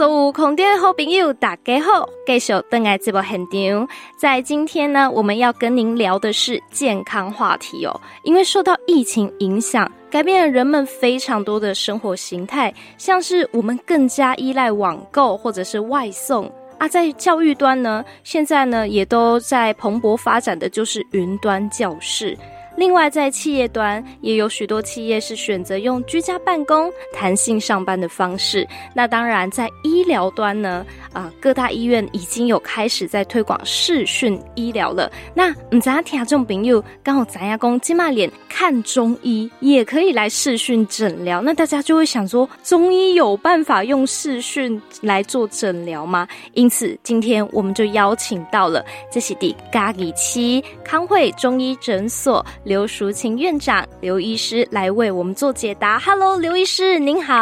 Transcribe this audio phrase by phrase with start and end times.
[0.00, 3.86] 所有空中的好朋友，大家好，继续登来直播现场。
[4.16, 8.00] 在今天呢，我们要跟您聊的是健康话题哦。
[8.22, 16.88] 因为受到疫情影响，改变了人们非常多的生活形态，像是我们更加依赖网购或者是外送啊。
[16.88, 22.34] 在教育端呢，现在呢也都在蓬勃发展的就是云端教室。
[22.80, 28.66] 另外，在企业端也有许多企业是选择用居家办公、弹性上班的方式。
[28.94, 30.82] 那当然，在医疗端呢，
[31.12, 35.12] 啊、呃，各大医院已经有开始在推广视讯医疗了。
[35.34, 41.42] 那唔知阿听这种朋友刚好咱家公金马脸看中医，也可以来视讯诊疗。
[41.42, 46.26] 那大家就会想说，中医有办法用视讯来做诊疗吗？
[46.54, 50.40] 因此，今天我们就邀请到了这是第嘉义市
[50.82, 52.42] 康慧中医诊所。
[52.70, 55.98] 刘淑琴院长、刘医师来为我们做解答。
[55.98, 57.34] Hello，刘医师您好，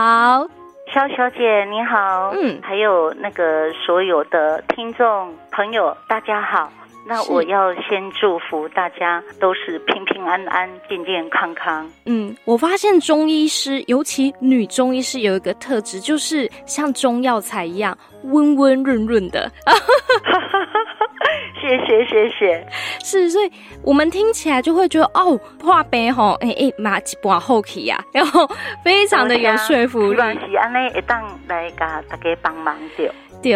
[0.91, 6.73] 肖小姐您好，嗯，还有那个所有的听众朋友，大家好。
[7.09, 11.91] 那我要先祝福大家都是平平安安、健健康康。
[12.05, 19.51] 嗯，我发现中医师，尤其女中医师有一个特质，就是像中药材一样温温润润的。
[21.61, 22.67] 谢谢谢谢，
[23.03, 23.51] 是，所以
[23.83, 28.49] 我们听起来就会觉得哦，话白吼，哎哎，马吉波后期呀，然后
[28.85, 30.17] 非常的有说服力。
[30.17, 33.11] 是安尼一档来甲大家帮忙掉。
[33.41, 33.53] 对，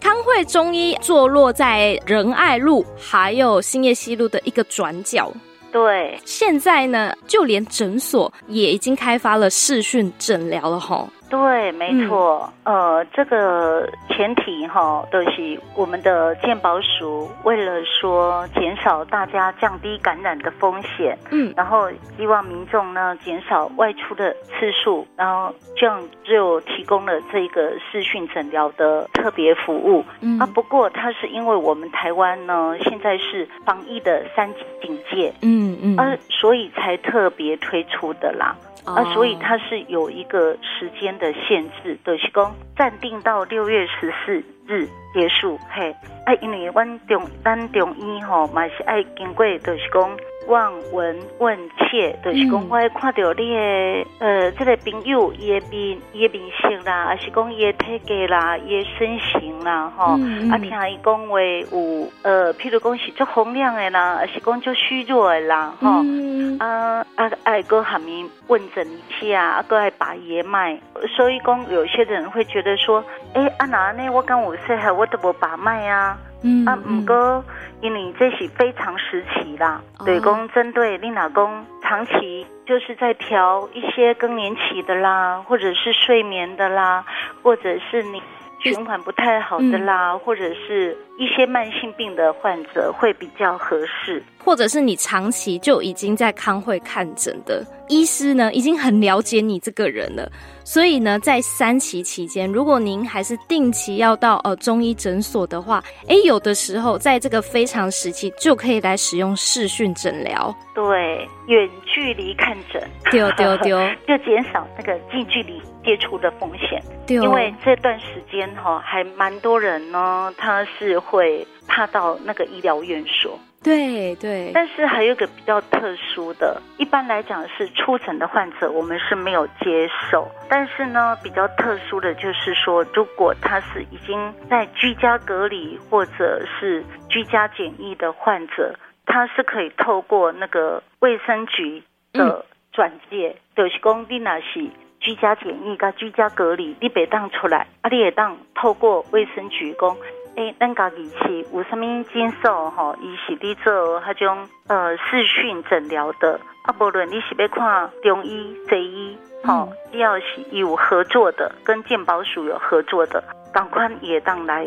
[0.00, 5.32] 康惠中医坐落在仁爱路还有兴业西路的一个转角。
[5.72, 11.08] 对，现在呢，就连诊所也已经开发了视讯诊疗了吼。
[11.30, 30.38] 对，没错，嗯、呃，这个前提哈，都、就是我们的健保署为了说减少大家降低感染的风险，嗯，然后希望民众呢减少外出的次数，然后这样就提供了这个视讯诊疗的特别服务，嗯。
[30.40, 38.56] 啊，不过它是因为我们台湾呢现在是防疫的三级警戒，嗯嗯，而所以才特别推出的啦。
[38.84, 45.58] 啊，所以它是有一个时间的限制，就是讲暂定到六月十四日结束。
[45.70, 45.94] 嘿，
[46.26, 50.16] 啊，因为阮中咱中医吼嘛是爱经过，就是讲。
[50.50, 68.84] 望闻问切，就是讲我看到你的呃，这个朋友伊的面伊的面色啦，还是讲伊的体格啦，伊的身形啦，吼、嗯，啊，听伊讲话有呃，譬如讲是足洪亮的啦，还是讲足虚弱的啦，吼、嗯，啊啊，爱搁下面问诊
[69.20, 70.76] 一下，啊，搁爱把爷脉，
[71.16, 74.10] 所以讲有些人会觉得说，哎、欸，啊哪呢？
[74.10, 76.18] 我刚有说我都无把脉啊。
[76.42, 77.44] 嗯，啊，不过
[77.80, 87.04] 因为这是非常时期啦，对公针对你老公长期就是在调一些更年期的啦，或者是睡眠的啦，
[87.42, 88.22] 或者是你
[88.60, 100.32] 循环不太好的啦，或者是一些慢性病的患者会比较合适，或者是你长期就已经在康会看诊的医师呢，已经很了解你这个人了。
[100.64, 110.54] 所以呢，在三期期间，如果您还是定期要到呃中医诊所的话，诶，有的时候在这个非常时期就可以来使用视讯诊疗。
[110.74, 113.78] 对，远距离看诊，丢丢丢，
[114.08, 116.80] 就减少那个近距离接触的风险。
[117.06, 123.38] 对，因为这段时间哈，还蛮多人呢，他是会怕到那个医疗院所。
[123.62, 130.26] 对对，但是还有一个比较特殊的，一般来讲是初诊的患者，我们是没有接受。
[130.48, 141.82] 但是呢，比较特殊的就是说，如果他是已经在居家隔离或者是居家检疫的患者，他是可以透过那个卫生局
[142.14, 142.42] 的
[142.72, 149.94] 转介，嗯、就是讲你那是居家检疫跟居家隔离，你别当出来，啊，你也当透过卫生局讲。
[150.36, 152.96] 诶，咱家己是有什么诊所吼？
[153.00, 156.38] 伊是咧做迄种呃视讯诊疗的。
[156.62, 163.22] 啊，无论你是要看中医、西医，吼、嗯，只要是有合作的，跟健保署有合作的，
[163.52, 164.66] 赶快也当来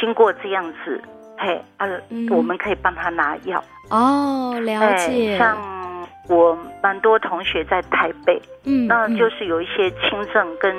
[0.00, 1.00] 经过这样子，
[1.38, 3.62] 嘿，啊，嗯、我们可以帮他拿药。
[3.90, 5.38] 哦，了解。
[5.38, 5.77] 像。
[6.28, 10.74] 我蛮多同学在台北，嗯，那就是有一些轻症跟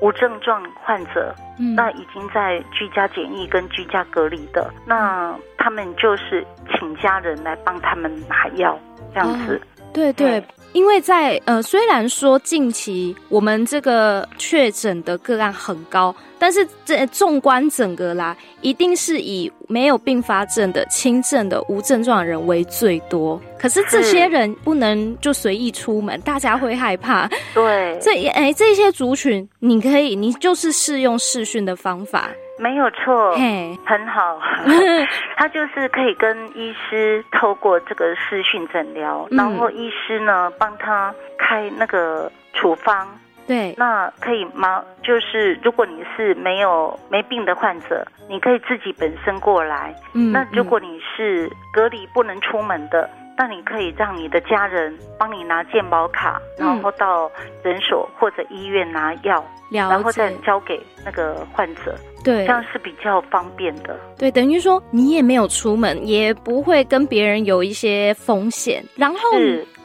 [0.00, 8.78] 无症状患者，嗯，那已经在居家检疫跟居家隔离的，那他们就是请家人来帮他们拿药，
[9.12, 9.60] 这样子。
[9.60, 16.14] 哦，对对，对，因为在呃，虽然说近期我们这个确诊的个案很高。
[16.38, 23.40] 但是这纵观整个啦，一定是以没有并发症的轻症的无症状的人为最多。
[23.56, 27.30] 可是这些人不能就随意出门，大家会害怕。
[27.54, 32.28] 对，这哎、欸、这些族群，你可以，你就是适用视讯的方法，
[32.62, 34.38] 没有错，嘿，很好。
[35.36, 43.08] 他就是可以跟医师透过这个视讯诊疗，然后医师呢帮他开那个处方。
[43.44, 44.84] 对，那可以吗？
[45.02, 49.92] 就是如果你是没有没病的患者，你可以自己本身过来。
[50.14, 53.10] 嗯，那如果你是隔离不能出门的。
[53.42, 57.28] 那你可以让你的家人帮你拿健保卡，嗯、然后到
[57.64, 61.92] 诊所或者医院拿药，然后再交给那个患者。
[62.22, 63.98] 对，这样是比较方便的。
[64.16, 68.80] 对，等于说你也没有出门，也不会跟别人有一些风险。
[68.94, 69.18] 然后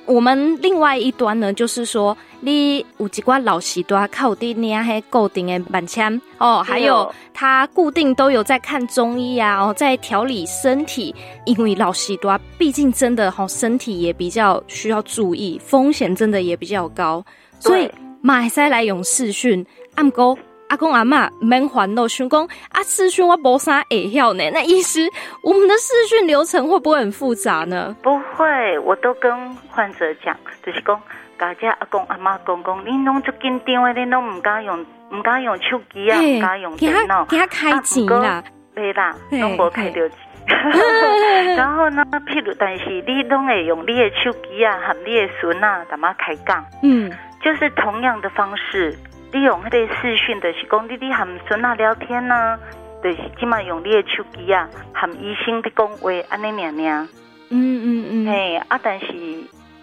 [0.08, 2.18] 我们另外一端呢，就是说。
[2.40, 11.16] 你有一挂老习多靠地捏还固定的板签哦，还有他固定都有在看中医啊，哦，在调理身体，
[11.46, 17.26] 因为老习多毕竟真的哈身体也比较需要注意，风险真的也比较高，
[17.60, 17.90] 所以
[18.22, 19.66] 马赛来用视讯
[19.96, 20.38] 按勾
[20.70, 24.44] 阿公阿妈免烦恼，想讲啊视讯我无啥会晓呢？
[24.54, 25.00] 那意思
[25.42, 27.96] 我们的视讯流程会不会很复杂呢？
[28.04, 30.36] 不会，我都跟患者讲，
[30.66, 31.00] 就是讲。
[31.40, 38.44] 家家阿公阿妈讲讲，你拢足紧张的，你拢唔敢用，唔敢用手机啊，唔敢用电脑，给他开钱啦，
[38.74, 40.12] 对啦，拢无开到钱。
[41.56, 46.66] 然后呢，譬如，但是你拢会用你的手机啊，和你的孙啊，怎么开讲？
[46.82, 47.12] 嗯，
[47.44, 48.98] 就是同样的方式，
[49.34, 52.58] 你用迄个视讯的是讲，你你和孙仔聊天呢，
[53.04, 56.96] 就是起码用你的手机啊，和医生的讲话安尼念念。
[57.50, 59.08] 嗯嗯嗯，嘿啊，但是。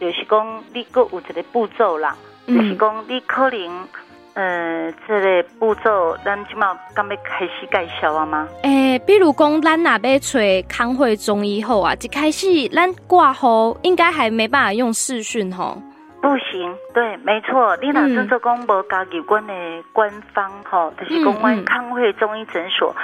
[0.01, 2.15] 就是讲，你阁有一个步骤啦。
[2.47, 3.89] 嗯、就是讲，你可能，
[4.35, 8.47] 呃，这个步骤，咱即马刚要开始介绍啊吗？
[8.65, 10.39] 诶、欸，比如讲，咱若要找
[10.69, 15.81] 康惠中医后啊，一开始咱挂号应该还没办法用视讯吼。
[16.25, 17.77] 不行，对，没错。
[17.83, 19.53] 你若是做讲无加入阮的
[19.93, 22.97] 官方吼，嗯、就是讲阮康慧中医诊所。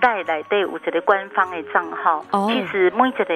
[0.00, 2.48] 内内底有一个官方的账号，oh.
[2.48, 3.34] 其实每一个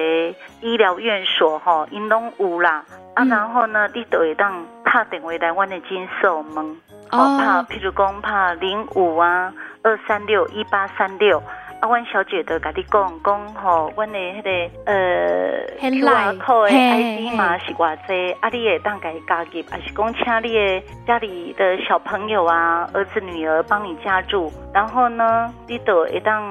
[0.61, 2.85] 医疗院所吼，因拢有啦。
[3.15, 6.65] 嗯、啊，然后呢，你都会当拍电话来阮的诊所门，
[7.11, 11.43] 哦、oh.，拍，譬如讲拍零五啊，二三六一八三六。
[11.83, 14.49] 啊，阮小姐都甲你讲讲吼，阮的迄个
[14.85, 26.41] 呃 QR code 的 ID 嘛是偌济，啊，你会当家加入，还是讲请你的家里的小朋友啊，儿子女儿帮你加入，然后呢，你都会当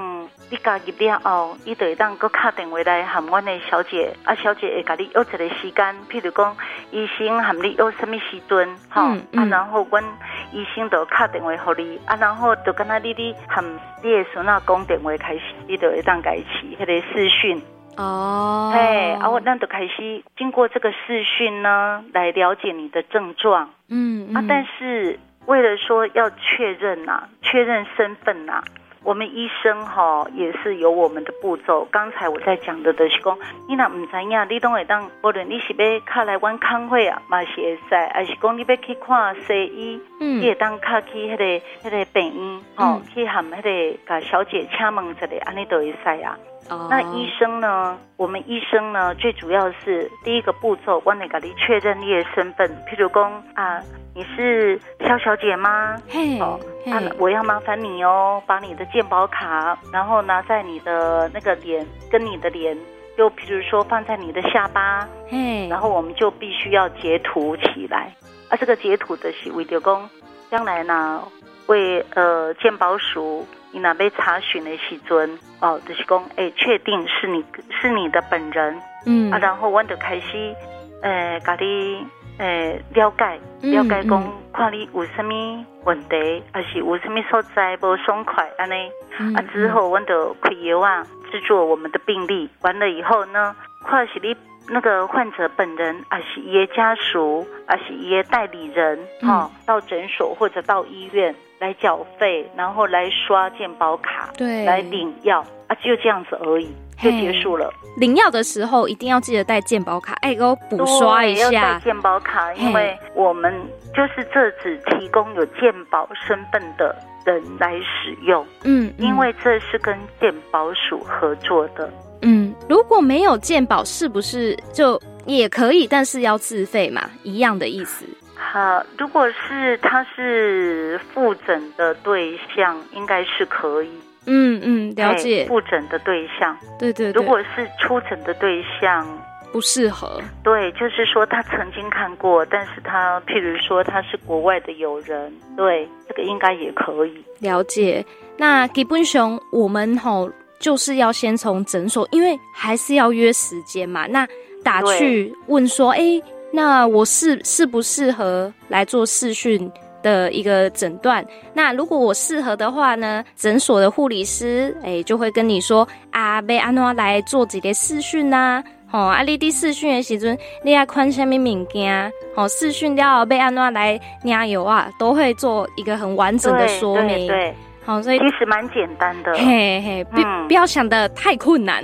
[0.53, 6.55] 你加入了后，你就会当搁敲电话来喊阮的小姐，啊，小姐会甲你约一个时间，譬如讲
[6.91, 10.05] 医生喊你约什么时阵，吼、嗯嗯，啊，然后阮。
[10.53, 13.65] 医生就敲电话给你，啊，然后就跟他你你和
[14.03, 16.45] 你的孙啊讲电话开始，你就会当开始
[16.79, 17.63] 迄个视讯
[17.97, 28.65] 哦，嘿，啊，我那就开始经过这个视讯呢，来了解你的症状，嗯，嗯啊，但是为了说要确认呐、啊，确认身份呐、啊。
[29.05, 31.87] 我们医生哈也是有我们的步骤。
[31.91, 33.37] 刚才我在讲的都是讲，
[33.69, 41.45] 你那唔知呀，你都会当，无论你是要卡来阮康会啊，嘛是会使，还是讲你要去看西医，嗯，你会当卡去迄个
[41.83, 46.39] 迄个病院，吼，去含迄个甲小姐请问一下，安尼都会使啊。
[46.69, 47.99] 哦，那医生呢？
[48.17, 53.83] 我们医生呢，最主要是第一个步骤，我来给你确认你的身份，譬如讲啊。
[54.15, 55.97] 你是肖小姐吗？
[56.07, 62.77] 嘿，哦，那我要麻烦你哦，把你的健保卡，然后拿在你的那个脸，跟你的脸，
[63.17, 68.15] 就比如说放在你的下巴，嗯，然后我们就必须要截图起来，
[68.51, 70.11] 啊，这个截图的是为了讲，
[70.51, 71.23] 将来呢，
[71.67, 77.45] 为呃鉴宝署你那被查询的时阵，哦，就是讲，哎，确定是你
[77.81, 80.55] 是你的本人，嗯，啊，然后我就开始，
[81.03, 82.05] 呃，咖喱。
[82.39, 88.91] 诶，了解了解，讲看你有什么问题，还是有什么所在不爽快安尼，
[89.37, 93.55] 啊之后我们就开药啊，制作我们的病历，完了以后呢，
[93.87, 94.35] 看是你
[94.67, 105.39] 那个患者本人，还是伊的家属，还是伊的代理人，哈、嗯，到诊所或者到医院来缴费，然后来刷健保卡，对，来领药，
[105.69, 106.69] 啊，就这样子而已。
[107.01, 107.69] 就结束了。
[107.97, 111.51] 领药的时候一定要记得带健保卡，哎，给我补刷一下。
[111.51, 113.53] 要带健保卡，因为我们
[113.95, 118.45] 就是这只提供有健保身份的人来使用。
[118.63, 121.89] 嗯，因为这是跟健保署合作的。
[122.23, 125.89] 嗯，如果没有健保，是不是就也可以？
[125.89, 128.05] 但是要自费嘛，一样的意思。
[128.43, 133.91] 他如果是他是复诊的对象，应该是可以。
[134.27, 135.47] 嗯嗯，了解。
[135.49, 137.23] 复诊的对象，对，对对。
[137.23, 139.07] 如果是出诊的对象，
[139.53, 140.21] 不适合。
[140.45, 147.25] 对，就是说他曾经看过，但是他譬如说他是国外的友人，对，这个应该也可以。
[147.41, 148.05] 了解。
[148.37, 154.07] 那基本上我们吼就是要先从诊所，因为还是要约时间嘛。
[154.07, 154.27] 那
[154.63, 156.23] 打去问说，哎对。
[156.53, 159.71] 那我适适不适合来做视讯
[160.03, 161.25] 的一个诊断？
[161.55, 168.63] 那如果我适合的话呢，诊所的护理师诶、欸、就会跟你说啊，被安诺来做几个视讯呐？
[168.91, 172.13] 吼，啊，你伫试训的时阵，你要看什么物件？
[172.35, 174.91] 吼，视讯了后要安怎来领药啊？
[174.99, 177.27] 都会做一个很完整的说明。
[177.27, 177.55] 对，对
[177.87, 179.33] 好，所以其实蛮简单的。
[179.35, 181.83] 嘿嘿，不、嗯、不要想的太困难。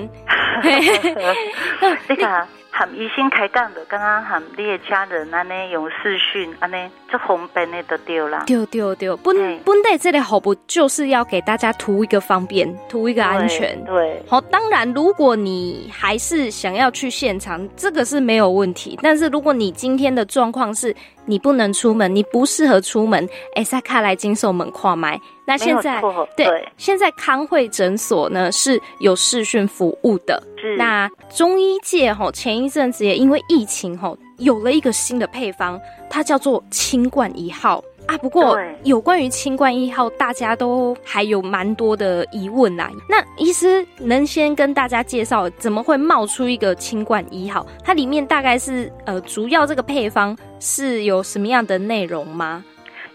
[2.07, 2.47] 这个。
[2.79, 6.77] 喊医生开讲的，刚刚喊你的家人安尼用视讯安尼，
[7.11, 8.45] 这方便的都对啦。
[8.47, 13.77] 对对对，本本来这里好不就是要给大家图一个方便，图一个安全。
[13.85, 18.97] 对，对好，当然如果你还是想要去现场，这个是没有问题。
[19.03, 20.95] 但是如果你今天的状况是，
[21.29, 25.21] 你不能出门，你不适合出门，哎，萨卡来经受门跨买。
[25.45, 26.01] 那现在
[26.37, 30.43] 对，对现在康惠诊所呢是有视讯服务的。
[30.61, 30.77] 是。
[30.77, 35.81] 那中医界吼，前一阵子也因为疫情吼，有了一个新的配方，
[36.11, 38.19] 它叫做清冠一号啊。
[38.19, 42.91] 不过有关于清冠一号，大家都还有蛮多的疑问呐。
[43.09, 47.65] 那医师能先跟大家介绍，怎么会冒出一个清冠一号？
[47.85, 50.37] 它里面大概是呃，主要这个配方。
[50.61, 52.65] 是有什么样的内容吗？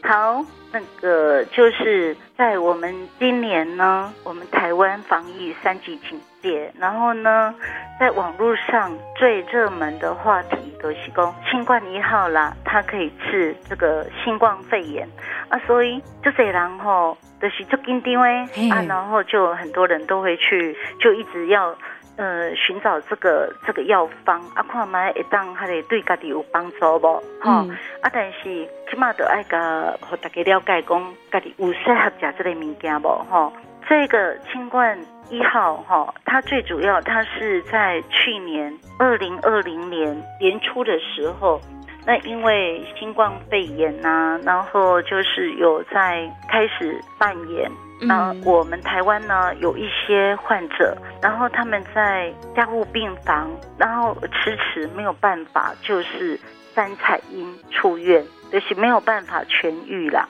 [0.02, 7.56] 好，那个就是在我们今年呢，我们台湾防疫三级警戒，然后呢，
[8.00, 15.08] 在网络上最热门的话题都是讲新冠一号啦，它可以治这个新冠肺炎
[15.50, 21.76] 啊，所以就这人吼，就是就紧张诶啊，然后就很多人都会去，就一直要。
[22.16, 27.08] 呃，寻找这个这个药方，啊，看买会当还得对家己有帮助不？
[27.42, 28.44] 哈、嗯，啊，但是
[28.88, 33.08] 起码都爱个和大家了解讲，家己有适合食这个物件不？
[33.08, 33.52] 哈，
[33.88, 34.98] 这个清冠
[35.30, 41.60] 一号哈，它最主要，它是在去年二零二零年年初的时候，
[42.06, 47.70] 那因为新冠肺炎呐、啊，然后就是有在开始蔓延。
[48.06, 56.38] 那我们台湾呢，有一些患者，然后他们在加护病房，然后迟迟没有办法，就是
[56.74, 58.22] 三彩阴出院，
[58.52, 60.28] 就是没有办法痊愈了。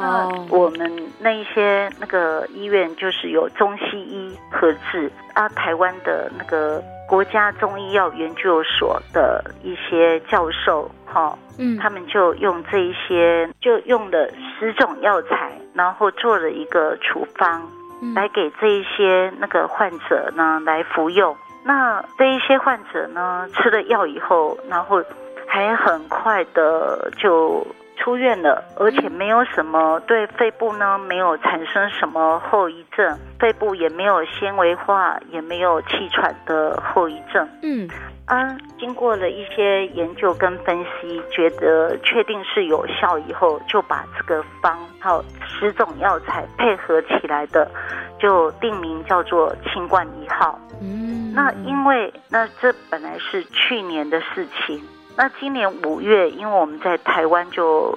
[0.00, 6.82] 哦，我们那一些那个医院就是有中西医合治啊，台湾的那个。
[7.10, 17.68] 国家中医药研究所的一些教授，哈，嗯，他们就用这一些，就用了十种药材，然后做了一个处方，
[18.14, 21.36] 来给这一些那个患者呢来服用。
[21.64, 25.02] 那这一些患者呢吃了药以后，然后
[25.48, 27.66] 还很快的就。
[28.02, 37.46] 出院了，而且没有什么对肺部呢，没有产生什么后遗症，肺部也没有纤维化，也没有气喘的后遗症。
[37.62, 37.88] 嗯，
[38.24, 47.70] 啊，经过了一些研究跟分析，觉得确定是有效以后，就把这个方号十种药材配合起来的，
[48.18, 50.58] 就定名叫做清冠一号。
[50.80, 54.80] 嗯，那因为那这本来是去年的事情。
[55.20, 57.94] 那今年五月，因为我们在台湾就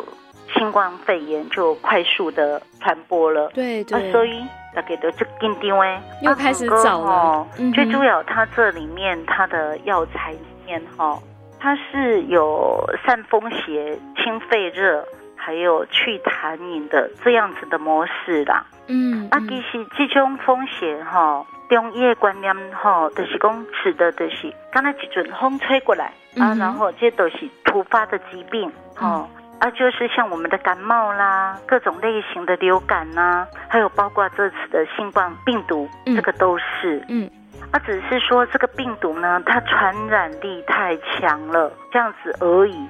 [0.53, 4.43] 新冠肺炎就快速的传播了，对对，啊、所以
[4.75, 7.47] 大家都就紧张哎，又开始找了。
[7.57, 11.17] 嗯、最主要，它这里面它的药材里面哈，
[11.61, 18.65] 它是有散风邪、清肺热，还有去痰饮的这样子的模式啦。
[18.87, 21.45] 嗯，嗯啊，其实这种风邪哈。
[21.69, 29.27] 中医的观念哈，就是讲吃的，就是刚才一阵风吹过来、啊，然后这都是突发的疾病，吼、嗯、
[29.59, 37.29] 啊，就是像我们的感冒啦，各种类型的流感呐、啊，还有包括这次的新冠病毒，嗯、这个都是，嗯，
[37.71, 42.87] 啊，只是说这个病毒呢，它传染力太强了，这样子而已，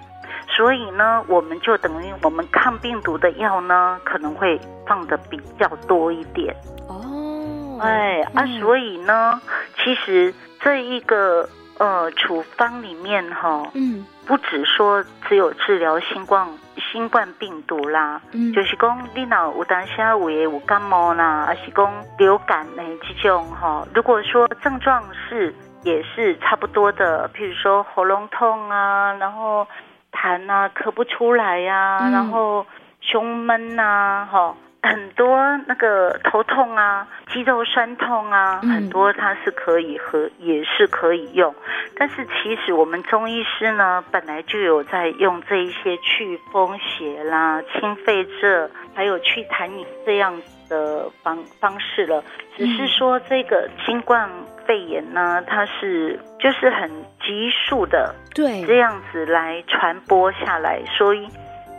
[0.47, 6.55] 所以呢，我们就等于我们抗病毒的药呢，可能会放的比较多一点。
[6.87, 7.79] 哦。
[7.81, 9.41] 哎啊，所以呢，
[9.83, 11.49] 其实这一个
[11.83, 16.47] 呃处方里面哈，嗯，不只说只有治疗新冠
[16.77, 29.67] 新冠病毒啦，嗯，就是讲你脑有当下有有感冒啦，还是讲流感呢这种哈，如果说症状是也是差不多的，譬如说喉咙痛啊，然后
[30.13, 32.65] 痰啊咳不出来呀、啊，嗯、然后
[33.01, 34.55] 胸闷呐、啊，哈。
[34.83, 41.55] 很多那个头痛啊、肌肉酸痛啊，嗯、很多它是可以和，也是可以用。
[41.97, 52.21] 但是其实我们中医师呢，本来就有在用这一些祛风邪啦、清肺热，还有祛痰饮这样的方方式了。
[52.57, 54.29] 只是说这个新冠
[54.67, 56.89] 肺炎呢，它是就是很
[57.21, 61.25] 急速的，对，这样子来传播下来，所以。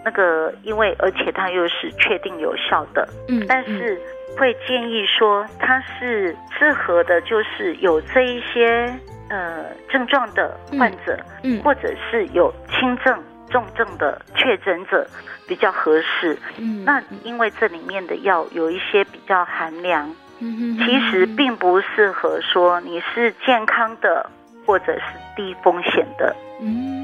[0.05, 3.99] 那个，因为而且它又是确定有效的，嗯，但是
[4.37, 8.95] 会建议说它是适合的，就是有这一些
[9.31, 13.19] 呃症状的患者，嗯，嗯或者是有轻症、
[13.49, 15.07] 重症的确诊者
[15.49, 16.37] 比较合适。
[16.59, 24.29] 嗯，那因为这里面的药有一些比较寒凉，嗯，其实并不适合说你是健康的
[24.67, 25.03] 或者是
[25.35, 26.37] 低风险的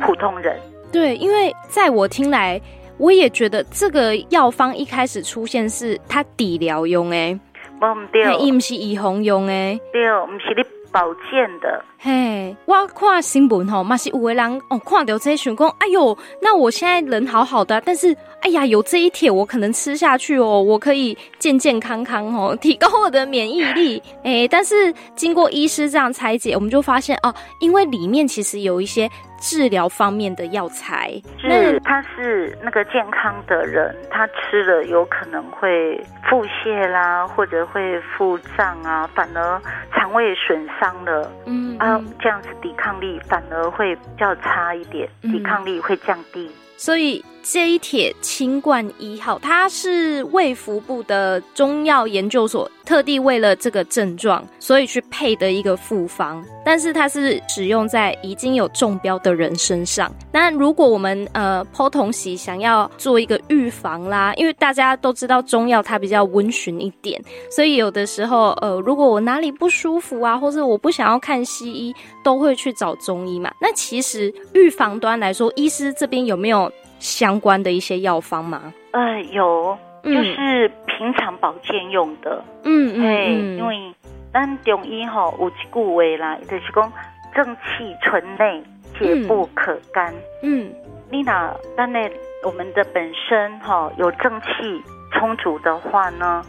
[0.04, 0.60] 普通人。
[0.92, 2.60] 对，因为在我听来。
[3.00, 7.40] 我也觉得这个药方一开始出现是它底疗用诶，
[7.80, 11.82] 不对，它不是医红用诶，对，唔是你保健的。
[12.02, 24.02] 嘿，我看新闻吼，嘛是有的人哦，看到这些想说，哎呦，那我现在人好好的，但是哎呀，有这一帖我可能吃下去哦，我可以健健康康哦， 提高我的免疫力。
[24.24, 29.06] 哎，但是经过医师这样拆解，我们就发现哦，因为里面其实有一些。
[29.42, 39.62] 治疗方面的药材，是他是那个健康的人，他吃了有可能会腹泻啦，或者会腹胀啊，反而
[39.94, 46.48] 肠胃损伤了，嗯，嗯啊，这样子抵抗力反而会比较差一点，抵抗力会降低。
[46.76, 56.44] 所以这一帖清冠一号，它是卫福部的中药研究所特地为了这个症状，所以去配的一个复方。
[56.64, 60.12] 但是它是使用在已经有中标的人身上。
[60.30, 67.20] 那如果我们呃剖童喜想要做一个预防啦，因为大家都知道中药它比较温驯一点，
[67.50, 73.50] 所以有的时候呃如果我哪里不舒服啊，或是我不想要看西医，都会去找中医嘛。
[73.60, 76.70] 那其实预防端来说，医师这边有没有？
[77.00, 78.72] 相关的一些药方吗？
[78.92, 82.44] 呃，有，就是平常保健用的。
[82.62, 83.24] 嗯嗯，哎，
[83.56, 83.92] 因为
[84.32, 86.92] 咱中医吼有一句话啦，就是讲
[87.34, 88.62] 正气存内，
[88.98, 90.14] 解不可干。
[90.42, 90.70] 嗯，
[91.10, 92.08] 你那咱那
[92.44, 94.46] 我们的本身哈有正气
[95.12, 96.44] 充足的话呢，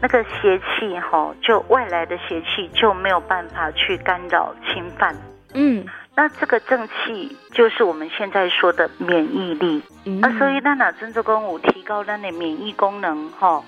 [0.00, 5.14] 那个邪气哈就外来的邪气就没有办法去干扰侵犯。
[5.54, 5.84] 嗯。
[6.16, 13.62] 那这个正气就是我们现在说的免疫力，嗯、啊，所以咱哪真做公务提高咱的免疫功能哈，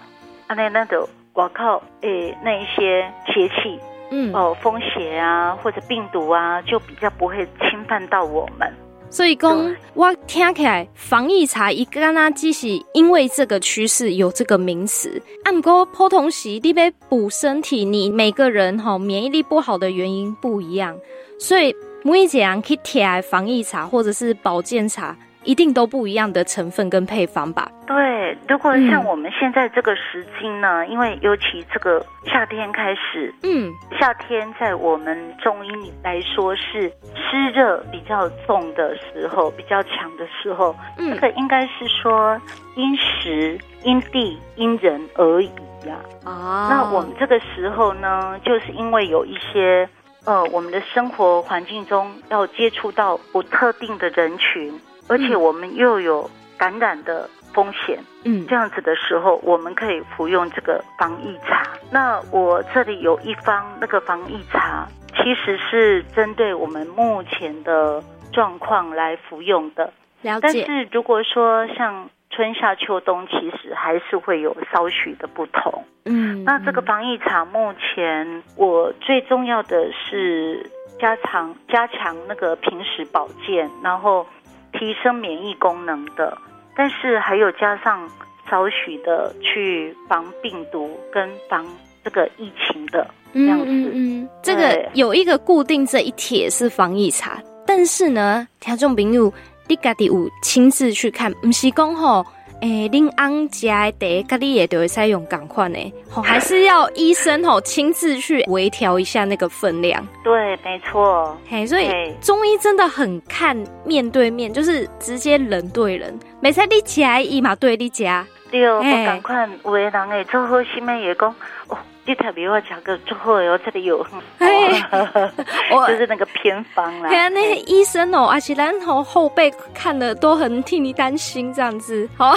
[0.46, 3.78] 啊那那的我靠，诶那一些邪气，
[4.10, 4.32] 嗯。
[4.32, 8.72] 哦风邪啊或者病毒啊就比较不会侵犯到我们。
[9.10, 20.96] 所以讲我听起来防疫茶一个那只是因为这个趋势有这个名词，按过普通时你被补身体，你每个人哈免疫力不好的原因不一样，
[21.38, 21.76] 所以。
[22.10, 27.70] 每一样可以贴防疫茶或者是保健茶，一定都不一样的成分跟配方吧？
[27.86, 42.40] 对，如果像我们现在这个时期呢，嗯、因为尤其这个夏天开始，嗯，夏天在我们中医来说是湿热比较重的时候，比较强的时候，嗯，这个应该是说
[42.76, 45.50] 因时、因地、因人而异
[45.86, 45.96] 呀。
[46.24, 49.88] 哦，那我们这个时候呢，就是因为有一些。
[50.24, 54.78] 呃，我们的生活环境中要接触到不特定的人群，
[55.08, 61.62] 而且我们又有感染的风险，嗯，这样子的时候，我们可以服用这个防疫茶。
[61.90, 68.02] 那我这里有一方那个防疫茶，其实是针对我们目前的
[68.32, 69.92] 状况来服用的。
[70.22, 70.40] 了解。
[70.42, 72.10] 但是如果说像。
[72.30, 75.82] 春夏秋冬其实还是会有稍许的不同。
[76.04, 80.64] 嗯，那这个防疫茶目前我最重要的是
[81.00, 84.26] 加强加强那个平时保健，然后
[84.72, 86.36] 提升免疫功能的，
[86.76, 88.08] 但是还有加上
[88.48, 91.66] 少许的去防病毒跟防
[92.04, 93.64] 这个疫情的这样子。
[93.66, 99.32] 嗯，嗯，嗯，这个有一个固定这一帖是防疫茶，但是呢，听众朋友。
[99.68, 102.24] 你家己有亲自去看，不是讲吼，
[102.60, 105.78] 诶、欸，恁翁家的茶，家你也都会使用同款的，
[106.10, 110.04] 吼，还是要医生吼 亲自去微调一下那个分量。
[110.24, 111.36] 对，没错。
[111.48, 111.88] 嘿，所以
[112.20, 118.26] 中医真的很看面对面，就是直接人对人，没在你家，伊嘛对你家。
[118.50, 121.34] 对哦，我赶快有的人诶，做好心的也讲
[121.68, 127.08] 哦，你特别我讲个做好哦，这里有，哦、 就是那个偏方啦。
[127.08, 132.08] 对啊，那些医生哦，而且然后后辈看了都很替你担心，这样子。
[132.16, 132.32] 好，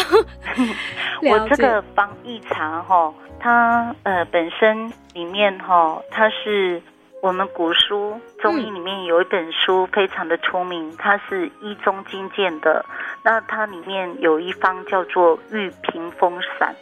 [1.23, 6.81] 我这个防疫茶哈，它呃本身里面哈，它是。
[7.23, 12.83] 我们古书中医里面有一本书非常的出名，它是医中经鉴的。
[13.23, 16.75] 那它里面有一方叫做玉屏风散，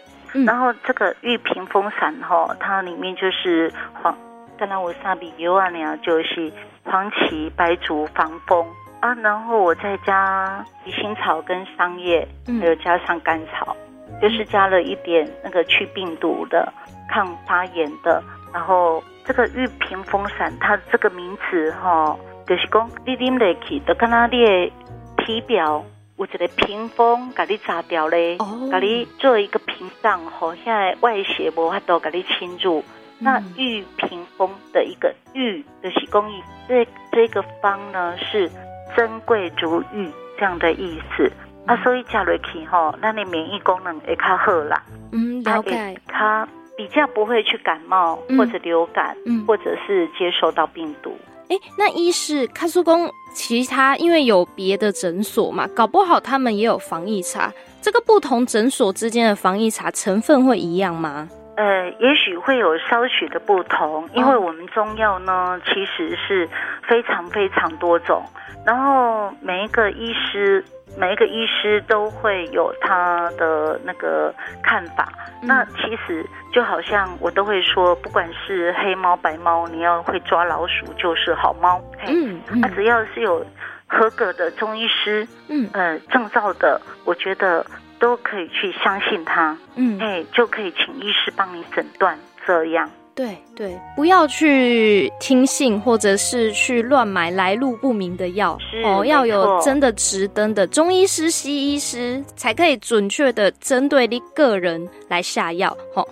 [0.46, 3.72] 然后这个玉屏风散哈，它里面就是
[4.02, 4.16] 黄，
[4.58, 6.52] 刚才我沙比油啊，那样就是
[6.84, 8.66] 黄芪、白术防风。
[9.02, 12.28] 啊，然后我再加鱼腥草跟桑叶，
[12.60, 13.74] 还有加上甘草，
[14.22, 16.70] 就是加了一点那个去病毒的、
[17.10, 18.22] 抗发炎的。
[18.54, 24.74] 然后这个玉屏风散，它这个名词哈、哦，就是讲你啉下去，就跟那你的
[25.20, 25.82] 体表
[26.20, 28.80] 有一个屏风，给你炸掉嘞，给、oh.
[28.82, 32.84] 你做一个屏障，好，现在外邪无法度给你侵入。
[33.20, 38.52] 那玉屏风的一个玉，就是工艺，这这个方呢是
[38.98, 41.32] 珍贵如玉这样的意思。
[41.66, 44.84] 啊，所以加落去吼，那你免疫功能会较好啦。
[45.14, 45.98] 嗯，了解。
[46.08, 51.18] 它比较不会去感冒或者流感，嗯，或者是接受到病毒。
[51.50, 57.52] 哎、嗯，那一是卡苏公，其他因为有别的诊所嘛，搞不好他们也有防疫茶。
[57.82, 61.28] 这个不同诊所之间的防疫茶成分会一样吗？
[61.56, 66.48] 呃，也许会有稍许的不同，因为我们中药呢，其实是
[66.88, 68.24] 非常非常多种，
[68.66, 70.64] 然后每一个医师。
[70.98, 75.08] 每一个医师都会有他的那个看法。
[75.42, 81.82] 嗯、那其实就好像我都会说，不管是黑猫白猫，你要会抓老鼠就是好猫。
[82.08, 83.46] 嗯，那、嗯啊、只要是有
[83.88, 87.66] 合格的中医师，嗯呃证照的，我觉得
[88.00, 89.58] 都可以去相信他。
[89.76, 92.90] 嗯，哎，就可以请医师帮你诊断这样。
[93.20, 105.76] 对对，不要去听信或者是去乱买来路不明的药哦，要有真的值登的中医师、西医师才可以准确的针对你个人来下药。
[105.96, 106.08] 哦，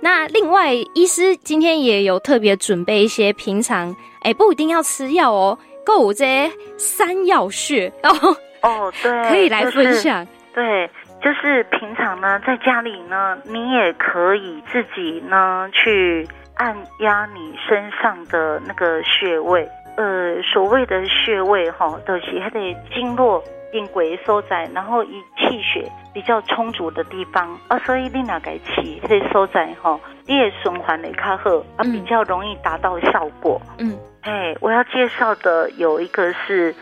[0.00, 8.10] 那另外医师今天也有特别准备一些平常哎不一定要吃药哦，够这三要穴哦
[8.62, 10.26] 哦对，可以来分享。
[10.26, 10.90] 就是、对，
[11.22, 16.26] 就是平常呢在家里呢，你也可以自己呢去。
[16.58, 22.58] 按压你身上的那个穴位，呃，所谓的穴位哈，都、就是它的
[22.92, 23.42] 经络
[23.72, 33.60] 定轨所在，然后以气血比较充足的地方啊，所以你那个气它的所在哈，你也循环的较好啊，比较容易达到效果。
[33.78, 36.74] 嗯，哎，我要介绍的有一个是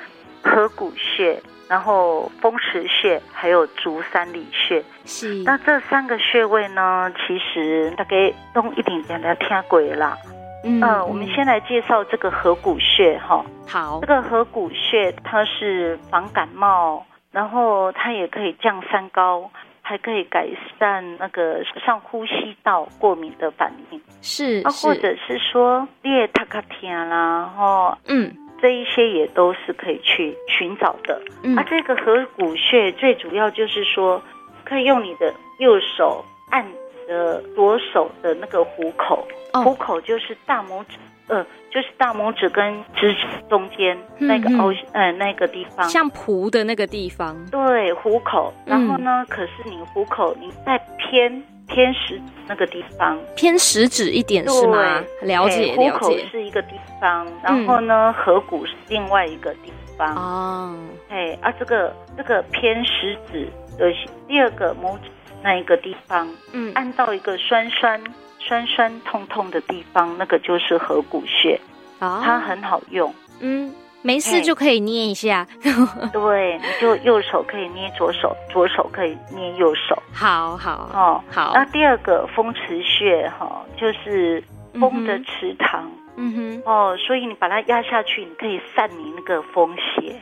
[0.43, 1.41] 合谷穴。
[1.69, 10.17] 然后风池穴还有足三里穴，是那这三个穴位呢，其实大概都一点点的听鬼啦。
[10.65, 13.45] 嗯，我们先来介绍这个合谷穴哈。
[13.67, 19.51] 好，这个合谷穴它是防感冒，然后它也可以降三高，
[19.83, 20.49] 还可以改
[20.79, 24.01] 善那个上呼吸道过敏的反应。
[24.23, 28.33] 是，啊，或者是说列塔卡天啦，哈，嗯。
[28.61, 31.21] 这一些也都是可以去寻找的。
[31.42, 34.23] 嗯，啊，这个合谷穴最主要就是说，
[34.64, 36.66] 可以用你的右手按
[37.07, 40.97] 的左手的那个虎口，哦，虎口就是大拇指，
[41.29, 47.37] 呃，就是大拇指跟食指中间那个凹，嗯，呃，那个地方，像蒲的那个地方。
[47.51, 48.53] 对，虎口。
[48.64, 51.42] 然后呢，嗯，可是你虎口你再偏。
[51.69, 55.03] 偏食指那个地方，偏食指一点是吗？
[55.23, 55.75] 了解。
[55.77, 60.15] 虎口是一个地方，然后呢，合谷是另外一个地方。
[60.15, 60.77] 哦，
[61.09, 63.49] 哎，啊，这个这个偏食指
[63.79, 63.93] 的
[64.29, 65.11] 第二个拇指
[65.43, 68.01] 那一个地方，嗯，按到一个酸酸
[68.39, 71.61] 酸酸痛痛的地方，那个就是合谷穴，
[72.01, 73.73] 哦，它很好用，嗯。
[74.07, 75.45] 没事就可以捏一下，
[76.12, 80.88] 对，你就右手可以捏左手，左手可以捏右手，好好。
[80.95, 81.51] 哦，好。
[81.53, 84.40] 那第二个风池穴哈，就是
[84.79, 90.14] 风的池塘，嗯哼，哦，所以你把它压下去，你可以散你那个风邪。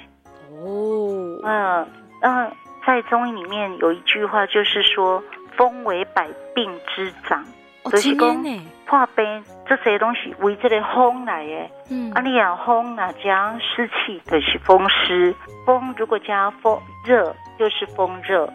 [0.50, 1.86] 哦，嗯，
[2.22, 2.50] 那
[2.86, 5.22] 在中医里面有一句话，就是说
[5.58, 7.44] 风为百病之长。
[7.90, 8.42] 就是讲
[8.86, 15.34] 破病这些东西为这个风来的，嗯，啊，你讲风哪加湿气就是风湿，
[15.66, 18.48] 风如果加风热就是风热，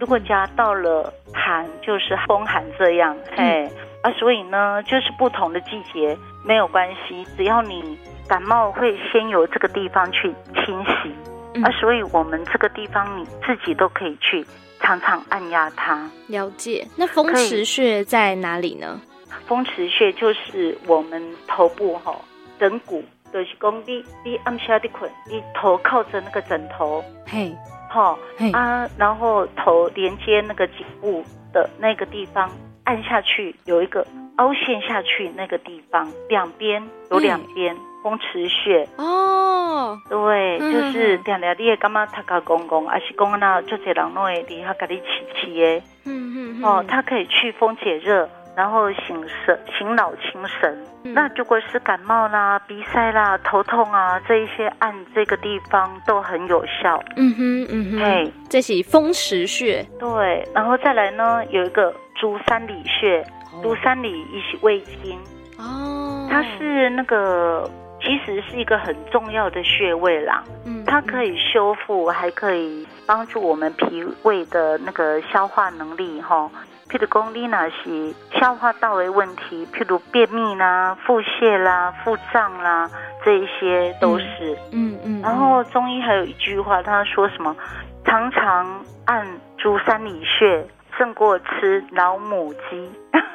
[0.00, 3.70] 如果加到了寒就是风寒这样，嗯、嘿，
[4.02, 11.14] 啊，所以呢，就是不同的季节没有关系，只要你感冒会先由这个地方去清洗，
[11.54, 14.44] 嗯、啊，所以我们这个地方你自己都可以去
[14.84, 16.08] 常常按压它。
[16.28, 16.86] 了解。
[16.94, 19.00] 那风池穴在哪里呢？
[19.46, 22.14] 风池穴就是我们头部哈
[22.60, 27.52] 枕骨，就是讲你你按下的困，你头靠着那个枕头，嘿，
[27.88, 28.18] 好，
[28.52, 32.50] 啊，然后头连接那个颈部的那个地方。
[32.84, 42.04] 按下去有一个凹陷下去那个地方，两边有两边风池穴哦，对，嗯、就是两条你也干嘛？
[42.04, 48.28] 他搞公公，还是公那就这人弄的，你他给你起起耶，嗯嗯哦，它可以祛风解热。
[48.56, 50.86] 然后醒神、醒脑、清神。
[51.02, 57.02] 嗯、那如果是感冒啦、鼻塞啦、头痛啊，这一些按这个地方都很有效。
[57.16, 59.84] 嗯哼，嗯哼，嘿，这是风池穴。
[59.98, 63.26] 对，然后再来呢，有一个足三里穴，
[63.60, 65.18] 足三里一是胃经。
[65.58, 67.68] 哦，它是那个
[68.04, 70.44] 其实是一个很重要的穴位啦。
[70.66, 76.50] 嗯，它可以修复，还可以帮助我们脾胃的那个消化能力，哈。
[76.90, 82.88] 譬如讲，你那是消化道的问题，譬如便秘啦、腹泻啦、腹胀啦，
[83.24, 84.52] 这一些都是。
[84.70, 85.00] 嗯嗯。
[85.02, 87.56] 嗯嗯，然后中医还有一句话，他说什么？
[88.04, 90.62] 常常按足三里穴，
[90.96, 92.90] 胜过吃老母鸡。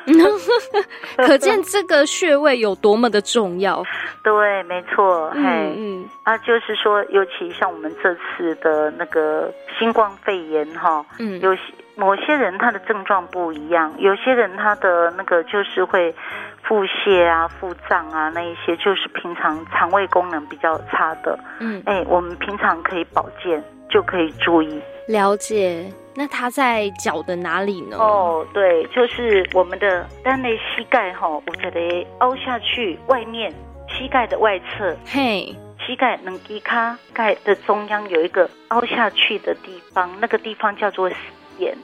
[1.18, 3.84] 可见这个穴位有多么的重要。
[4.24, 5.30] 对，没错。
[5.36, 6.06] 嗯嘿嗯。
[6.24, 11.62] 啊，就是说，尤其像我们这次的那个新冠肺炎，哈，嗯，有些。
[11.96, 16.16] 某些人他的症状不一样，有些人他的那个就是会
[16.64, 21.38] 腹泻啊、腹胀啊，那一些就是平常肠胃功能比较差的。
[21.60, 24.82] 嗯，哎，我们平常可以保健，就可以注意。
[25.10, 25.92] 了解。
[26.20, 27.96] 那它在脚的哪里呢？
[27.98, 33.54] 哦，对，就是我们的单内膝盖哈，我觉得凹下去，外面
[33.88, 41.10] 膝盖的外侧，嘿，膝盖能低卡盖的中央有一个凹下去的地方，那个地方叫做。
[41.58, 41.78] 眼，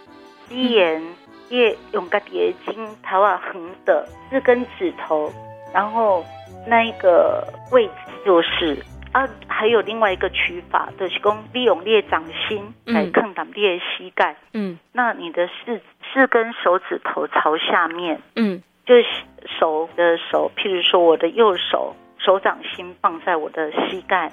[0.49, 1.01] 鸡眼，
[1.49, 5.31] 叶用个叠筋，头啊横的四根指头，
[5.73, 6.25] 然后
[6.65, 7.93] 那一个位置
[8.25, 8.77] 就是
[9.15, 15.79] 啊，还有另外一个取法，就是讲利用列掌心来抗挡列膝盖，嗯，那你的四
[16.11, 19.05] 四根手指头朝下面，嗯，就是
[19.57, 24.29] 手的手，譬如说我的右手手掌心放在我的膝盖，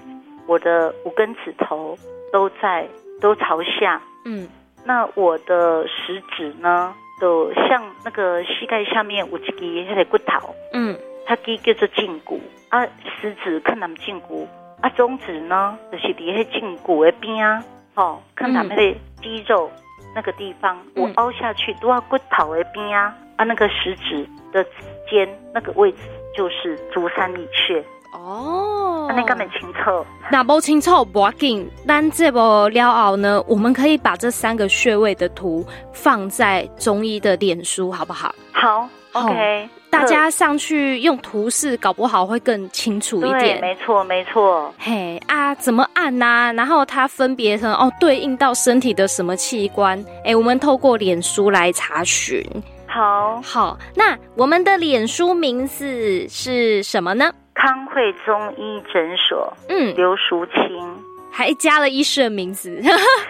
[0.48, 1.96] 我的五根指头
[2.32, 2.88] 都在
[3.20, 4.48] 都朝下，嗯。
[4.84, 9.54] 那我的食指呢，都像那个膝盖下面有一支
[9.88, 12.40] 那个骨头，嗯，它叫叫做胫骨。
[12.68, 12.84] 啊，
[13.20, 14.48] 食指看咱们胫骨
[14.82, 17.64] 啊，中指呢就是在迄胫骨的边啊，
[17.94, 19.70] 哦，看咱们的肌肉
[20.14, 24.70] 那个地方，嗯、我凹下去都要骨头的边啊，啊，那个食指的指
[25.10, 25.98] 尖那个位置
[26.36, 27.82] 就是足三里穴。
[28.12, 31.66] 哦，那根本清楚，那不清楚不要紧。
[31.86, 35.64] 但这不了后呢，我们可以把这三个穴位的图
[35.94, 38.34] 放在中医的脸书，好不好？
[38.52, 39.68] 好，OK。
[39.92, 43.40] 大家上去用图示，搞不好会更清楚一点。
[43.40, 44.74] 对，没错，没错。
[44.78, 46.52] 嘿啊，怎么按呐、啊？
[46.54, 50.00] 然后它分别成哦，对应到身体的什么器官？
[50.24, 52.42] 哎、欸，我们透过脸书来查询。
[52.86, 57.30] 好，好，那我们的脸书名字是什么呢？
[57.54, 61.01] 康惠中医诊所，嗯，刘淑清，
[61.32, 62.80] 还加了医师的名字，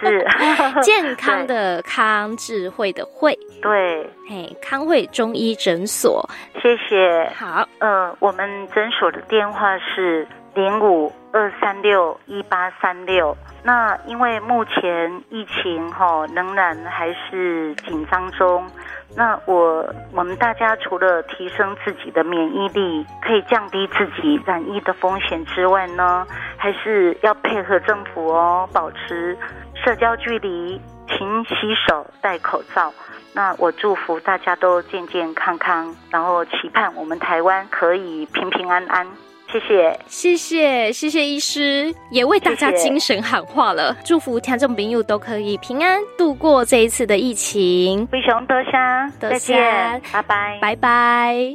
[0.01, 0.27] 是。
[0.83, 6.27] 健康的康，智慧的慧，对，嘿，康慧中医诊所，
[6.61, 7.31] 谢谢。
[7.33, 13.35] 好，呃，我们诊所的电话是零五二三六一八三六。
[13.63, 18.67] 那因为目前疫情哈仍然还是紧张中。
[19.15, 26.25] 那我我们大家除了提升自己的免疫力，可以降低自己染疫的风险之外呢，
[26.57, 29.37] 还是要配合政府哦，保持
[29.75, 32.91] 社交距离，勤洗手，戴口罩。
[33.35, 39.07] 那我祝福大家都健健康康，然后期盼我们台湾可以平平安安。
[39.53, 43.93] 谢谢，谢谢，谢谢医师，也为大家精神喊话了。
[43.93, 48.07] 谢谢祝福听众朋友都可以平安度过这一次的疫情。
[48.07, 48.71] 飞熊多谢，
[49.19, 51.53] 再见，拜拜，拜拜。